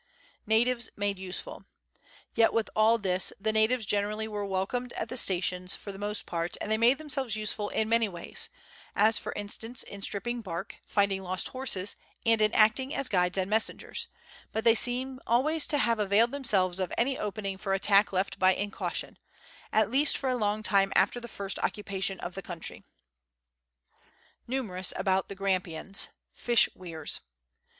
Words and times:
Natives 0.47 0.89
made 0.97 1.17
^lseful. 1.19 1.63
Yet, 2.33 2.53
with 2.53 2.71
all 2.75 2.97
this, 2.97 3.31
the 3.39 3.51
natives 3.53 3.85
generally 3.85 4.27
were 4.27 4.43
welcomed 4.47 4.93
at 4.93 5.09
the 5.09 5.15
stations 5.15 5.75
for 5.75 5.91
the 5.91 5.99
most 5.99 6.25
part, 6.25 6.57
and 6.59 6.71
they 6.71 6.77
made 6.79 6.97
themselves 6.97 7.35
useful 7.35 7.69
in 7.69 7.87
many 7.87 8.09
ways, 8.09 8.49
as 8.95 9.19
for 9.19 9.31
instance 9.33 9.83
in 9.83 10.01
stripping 10.01 10.41
bark, 10.41 10.77
finding 10.87 11.21
lost 11.21 11.49
horses, 11.49 11.95
and 12.25 12.41
in 12.41 12.51
acting 12.55 12.95
as 12.95 13.09
guides 13.09 13.37
and 13.37 13.47
messengers; 13.47 14.07
but 14.51 14.63
they 14.63 14.73
seem 14.73 15.19
always 15.27 15.67
to 15.67 15.77
have 15.77 15.99
availed 15.99 16.31
themselves 16.31 16.79
of 16.79 16.91
any 16.97 17.15
opening 17.15 17.59
for 17.59 17.71
attack 17.73 18.11
left 18.11 18.39
by 18.39 18.55
incaution 18.55 19.19
at 19.71 19.91
least 19.91 20.17
for 20.17 20.29
a 20.31 20.35
long 20.35 20.63
time 20.63 20.91
after 20.95 21.19
the 21.19 21.27
first 21.27 21.59
occupation 21.59 22.19
of 22.21 22.33
the 22.33 22.41
country. 22.41 22.83
Numerous 24.47 24.93
about 24.95 25.29
the 25.29 25.35
Gramjjians. 25.35 26.07
Fish 26.33 26.67
Weirs. 26.73 27.19